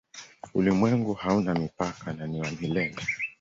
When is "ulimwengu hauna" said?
0.53-1.53